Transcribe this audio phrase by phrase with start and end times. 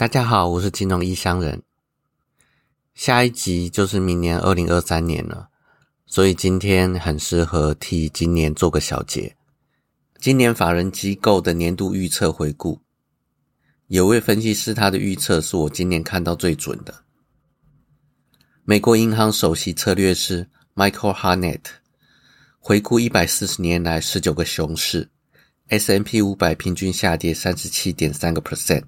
[0.00, 1.62] 大家好，我是金融异乡人。
[2.94, 5.50] 下一集就是明年二零二三年了，
[6.06, 9.36] 所以今天很适合替今年做个小结。
[10.18, 12.80] 今年法人机构的年度预测回顾，
[13.88, 16.94] 有位分析师他的预测是我今年看到最准的。
[18.64, 21.60] 美国银行首席策略师 Michael Harnett
[22.58, 25.10] 回顾一百四十年来十九个熊市
[25.68, 28.84] ，S M P 五百平均下跌三十七点三个 percent。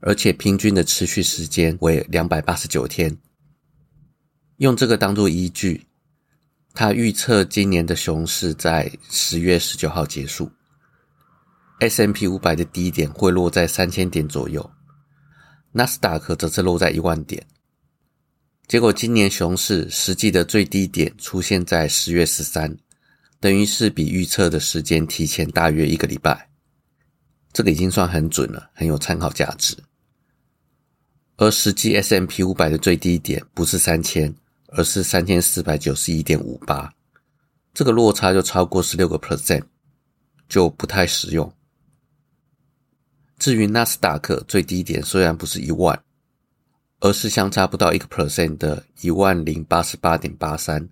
[0.00, 3.16] 而且平均的持续时间为两百八十九天。
[4.58, 5.86] 用这个当做依据，
[6.74, 10.50] 他预测今年的熊市在十月十九号结束
[11.80, 14.70] ，S M P 五百的低点会落在三千点左右，
[15.72, 17.46] 纳斯达克则是落在一万点。
[18.66, 22.76] 结果今年熊市实际的最低点出现在十月十三，
[23.38, 26.48] 等于是比预测的时间提前大约一个礼拜。
[27.52, 29.76] 这个已经算很准了，很有参考价值。
[31.36, 34.34] 而实际 S M P 五百的最低点不是三千，
[34.68, 36.92] 而是三千四百九十一点五八，
[37.74, 39.62] 这个落差就超过十六个 percent，
[40.48, 41.52] 就不太实用。
[43.38, 46.02] 至于纳斯达克最低点虽然不是一万，
[47.00, 50.88] 而是相差不到一个 percent 的一万零八十八点八三，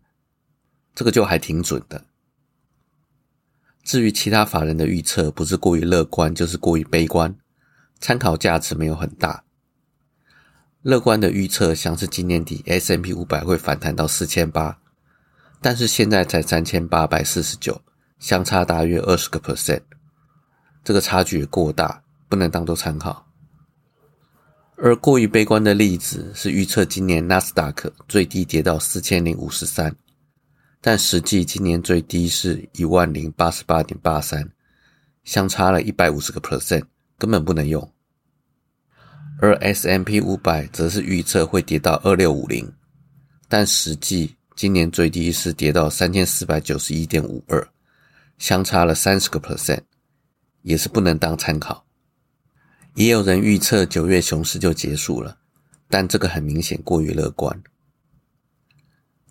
[0.94, 2.04] 这个就还挺准的。
[3.82, 7.34] 至于其他法人的预测，不是过于乐观，就是过于悲观，
[8.00, 9.43] 参考价值没有很大。
[10.84, 14.78] 乐观的预测像是今年底 S M P 五百会反弹到四千八，
[15.62, 17.80] 但是现在才三千八百四十九，
[18.18, 19.80] 相差大约二十个 percent，
[20.84, 23.26] 这个差距过大，不能当做参考。
[24.76, 29.96] 而过于悲观的例子是预测今年纳斯达克最低跌到四千零五十三。
[30.82, 34.46] 但实际今年最低是一万零八十八点八三，
[35.22, 36.84] 相差了一百五十个 percent，
[37.16, 37.90] 根本不能用。
[39.40, 42.72] 而 S M P 五百则是预测会跌到二六五零，
[43.48, 47.66] 但实际今年最低是跌到三千四百九十一点五二，
[48.38, 49.80] 相差了三十个 percent，
[50.62, 51.84] 也是不能当参考。
[52.94, 55.36] 也有人预测九月熊市就结束了，
[55.88, 57.62] 但这个很明显过于乐观。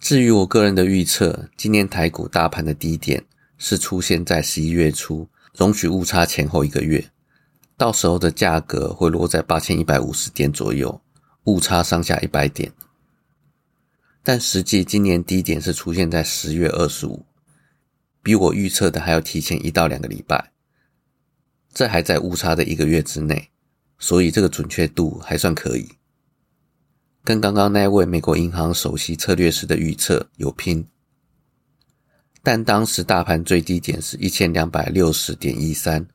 [0.01, 3.23] 至于我个人的预测，今年台股大盘的低点
[3.57, 5.25] 是出现在十一月初，
[5.55, 7.03] 容许误差前后一个月，
[7.75, 11.01] 到时候的价格会落在八千一百五十点左右，
[11.45, 12.71] 误差上下一百点。
[14.21, 17.25] 但实际今年低点是出现在十月二十五，
[18.21, 20.51] 比我预测的还要提前一到两个礼拜，
[21.73, 23.49] 这还在误差的一个月之内，
[23.97, 25.89] 所以这个准确度还算可以。
[27.25, 30.87] 跟刚刚那位美国银行首席策略师的预测有拼，
[32.41, 36.05] 但当时大盘最低点是一千两百六十点一三，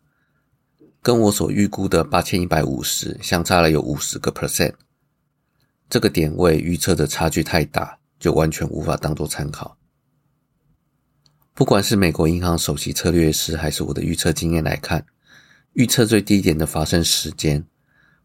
[1.08, 4.74] 跟我所预估的八千一百五十相差了有五十个 percent，
[5.88, 9.78] 这个点位预测的差距太大，就完全无法当做参考。
[11.54, 15.06] 不管是美国银行首席策略师，还是我的预测经验来看，
[15.72, 17.64] 预测最低点的发生时间，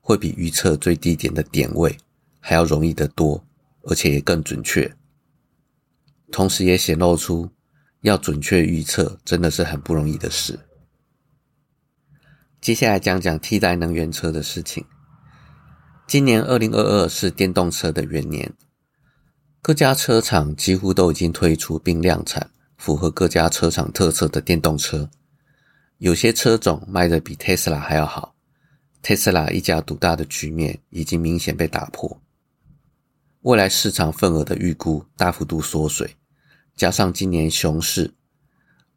[0.01, 1.97] 会比预测最低点的点位。
[2.41, 3.41] 还要容易得多，
[3.83, 4.93] 而且也更准确，
[6.33, 7.49] 同时也显露出
[8.01, 10.59] 要准确预测真的是很不容易的事。
[12.63, 14.85] 接下来讲讲替代能源车的事情。
[16.07, 18.53] 今年二零二二是电动车的元年，
[19.61, 25.09] 各家车厂几乎都已经推出并量产符合各家车厂特色的电动车，
[25.97, 28.33] 有些车种卖的比特斯拉还要好，
[29.01, 32.17] 特斯拉一家独大的局面已经明显被打破。
[33.41, 36.15] 未来市场份额的预估大幅度缩水，
[36.77, 38.13] 加上今年熊市，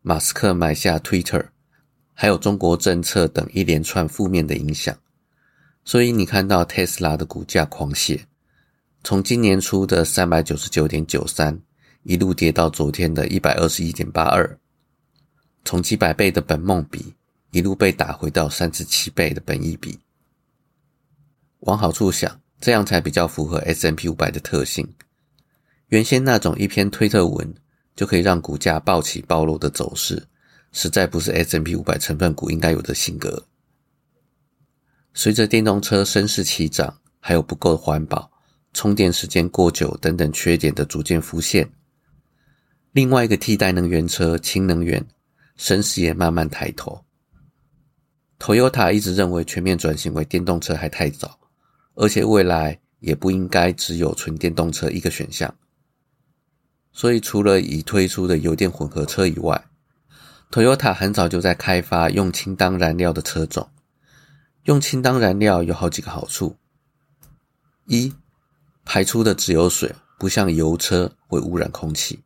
[0.03, 1.49] 马斯克买下 Twitter，
[2.19, 4.97] 还有中国政策等一连串负面的影响，
[5.85, 8.19] 所以你看到特斯拉的股价狂泻，
[9.05, 11.61] 从今年初的三百九十九点九三
[12.05, 14.59] 一路跌到昨天的一百二十一点八二，
[15.67, 17.13] 从几百倍的本梦比
[17.51, 20.01] 一路被打回到三十七倍的本益比。
[21.61, 22.41] 往好处想。
[22.59, 24.91] 这样才比较符合 S M P 五百的特性。
[25.89, 27.55] 原先那种一篇推特文
[27.95, 30.27] 就可以让股价暴起暴落的走势，
[30.77, 33.47] 实在不是 S M P 五百成分股应该有的性格。
[35.15, 38.31] 随着电动车声势齐涨，还有不够环保、
[38.75, 41.67] 充电时间过久等等缺点的逐渐浮现，
[42.93, 45.03] 另外一个替代能源车氢能源
[45.57, 47.03] 声势也慢慢抬头。
[48.39, 51.41] Toyota 一直认为全面转型为电动车还太早。
[51.95, 55.57] 而且未来也不应该只有纯电动车一个选项，
[56.93, 59.65] 所以除了已推出的油电混合车以外
[60.57, 63.69] ，Toyota 很早就在开发用氢当燃料的车种，
[64.63, 66.57] 用氢当燃料有好几个好处：
[67.85, 68.11] 一、
[68.83, 72.21] 排出的只有水，不像油车会污染空气；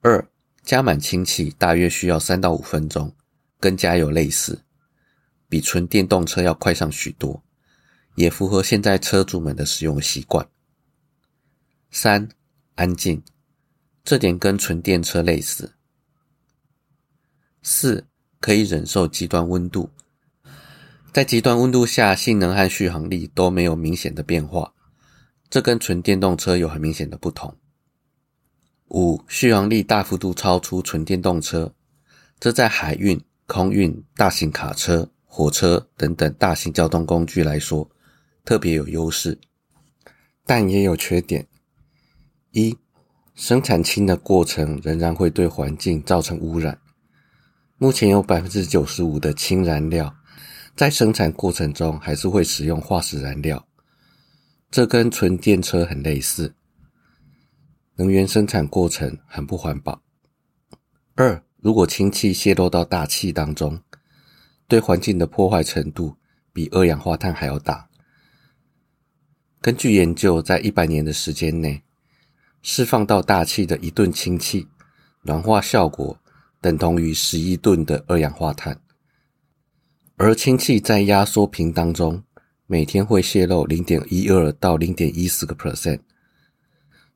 [0.00, 0.28] 二、
[0.64, 3.14] 加满氢气大约需要三到五分钟，
[3.60, 4.64] 跟加油类似，
[5.48, 7.40] 比纯电动车要快上许多，
[8.16, 10.44] 也符合现在车主们的使用习惯。
[11.92, 12.28] 三、
[12.74, 13.22] 安静，
[14.02, 15.75] 这点跟纯电车类似。
[17.68, 18.06] 四、
[18.38, 19.90] 可以忍受极端温度，
[21.12, 24.72] 在极端温度下，性能和续航力都没有明显的变化，
[25.50, 27.52] 这跟纯电动车有很明显的不同。
[28.90, 31.74] 五、续航力大幅度超出纯电动车，
[32.38, 37.90] 这在海运、空运、大型卡车、火车等等大型交通工具来说，
[38.44, 39.36] 特别有优势，
[40.44, 41.44] 但也有缺点。
[42.52, 42.78] 一、
[43.34, 46.78] 生产氢的过程仍然会对环境造成污染。
[47.78, 50.16] 目前有百分之九十五的氢燃料
[50.74, 53.66] 在生产过程中还是会使用化石燃料，
[54.70, 56.54] 这跟纯电车很类似。
[57.96, 60.00] 能源生产过程很不环保。
[61.16, 63.78] 二，如果氢气泄漏到大气当中，
[64.66, 66.16] 对环境的破坏程度
[66.54, 67.86] 比二氧化碳还要大。
[69.60, 71.82] 根据研究，在一百年的时间内，
[72.62, 74.66] 释放到大气的一吨氢气，
[75.20, 76.18] 暖化效果。
[76.66, 78.76] 等同于十一吨的二氧化碳，
[80.16, 82.24] 而氢气在压缩瓶当中，
[82.66, 86.00] 每天会泄漏零点一二到零点一四个 percent。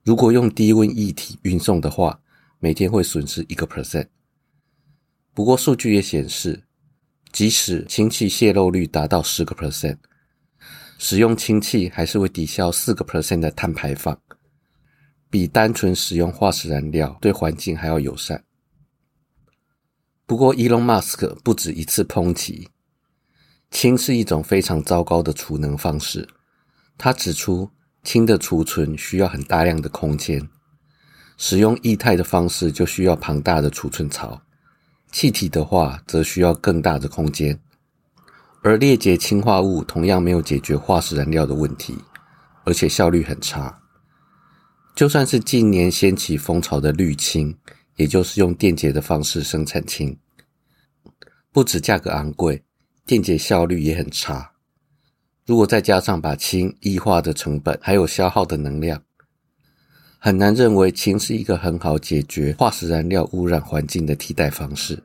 [0.04, 2.20] 如果用低温液体运送的话，
[2.60, 4.06] 每天会损失一个 percent。
[5.34, 6.62] 不过数据也显示，
[7.32, 9.96] 即使氢气泄漏率达到十个 percent，
[10.96, 14.16] 使用氢气还是会抵消四个 percent 的碳排放，
[15.28, 18.44] 比单纯使用化石燃料对环境还要友善。
[20.30, 22.68] 不过，Elon Musk 不止一次抨击
[23.68, 26.28] 氢是一种非常糟糕的储能方式。
[26.96, 27.68] 他指出，
[28.04, 30.48] 氢的储存需要很大量的空间，
[31.36, 34.40] 使用液态的方式就需要庞大的储存槽，
[35.10, 37.58] 气体的话则需要更大的空间。
[38.62, 41.98] 而裂解氢化物同样没有解决化石燃料的问题，
[42.62, 43.80] 而且效率很差。
[44.94, 47.58] 就算是近年掀起风潮的绿氢。
[48.00, 50.18] 也就是用电解的方式生产氢，
[51.52, 52.64] 不止价格昂贵，
[53.04, 54.52] 电解效率也很差。
[55.44, 59.04] 如果再加上把氢液化的成本，还有消耗的能量，
[60.18, 65.02] 很难认为氢是一个很好解决化石燃料污染环境的替代方式。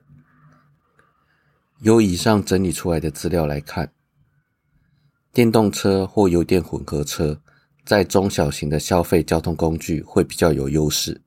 [1.82, 3.92] 由以上整理出来的资料来看，
[5.34, 7.38] 电动车或油电混合车
[7.84, 11.22] 在中小型的消费交通工具会比较有优势。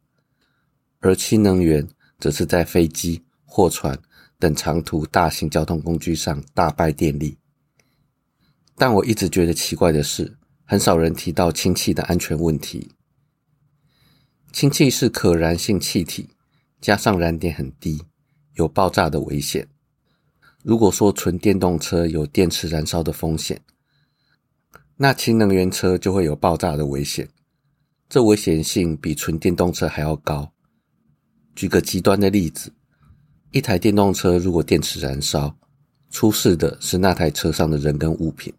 [1.00, 1.86] 而氢能源
[2.18, 3.98] 则是在飞机、货船
[4.38, 7.36] 等长途大型交通工具上大败电力。
[8.76, 12.90] 但我一直觉得奇怪的是，很少人提到氢气的安全问题。
[14.52, 16.30] 氢气是可燃性气体，
[16.80, 18.02] 加上燃点很低，
[18.54, 19.66] 有爆炸的危险。
[20.62, 23.60] 如果说纯电动车有电池燃烧的风险，
[24.96, 27.28] 那氢能源车就会有爆炸的危险，
[28.08, 30.52] 这危险性比纯电动车还要高。
[31.58, 32.72] 举个极端的例子，
[33.50, 35.52] 一台电动车如果电池燃烧，
[36.08, 38.54] 出事的是那台车上的人跟物品；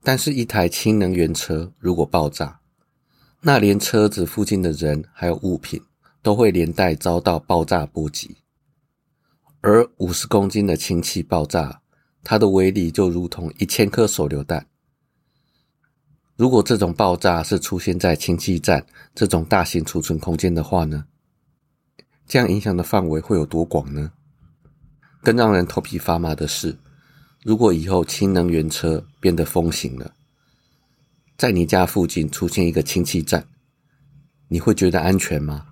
[0.00, 2.60] 但是，一台氢能源车如果爆炸，
[3.40, 5.82] 那连车子附近的人还有物品
[6.22, 8.36] 都会连带遭到爆炸波及。
[9.60, 11.82] 而五十公斤的氢气爆炸，
[12.22, 14.64] 它的威力就如同一千颗手榴弹。
[16.36, 21.04] 如果这种爆炸是出现在氢气站这种大型储存空间的话呢？
[22.30, 24.12] 这样影响的范围会有多广呢？
[25.20, 26.78] 更让人头皮发麻的是，
[27.42, 30.14] 如果以后氢能源车变得风行了，
[31.36, 33.44] 在你家附近出现一个氢气站，
[34.46, 35.66] 你会觉得安全吗？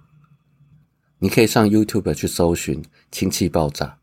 [1.21, 3.97] 你可以上 YouTube 去搜寻氢气爆炸，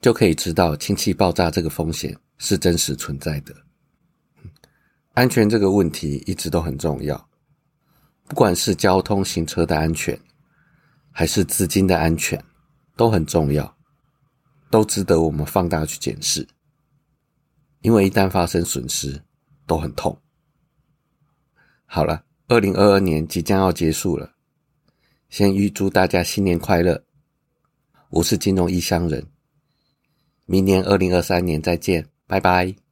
[0.00, 3.52] 就可以知道氢气爆炸这个风险是真实存在的。
[5.14, 7.28] 安全这个问题一直都很重要，
[8.28, 10.16] 不管是交通行车的安全。
[11.18, 12.38] 还是资金的安全
[12.94, 13.74] 都很重要，
[14.70, 16.46] 都值得我们放大去检视。
[17.80, 19.18] 因为一旦发生损失，
[19.66, 20.14] 都很痛。
[21.86, 24.30] 好了，二零二二年即将要结束了，
[25.30, 27.02] 先预祝大家新年快乐。
[28.10, 29.26] 我是金融异乡人，
[30.44, 32.85] 明年二零二三年再见，拜拜。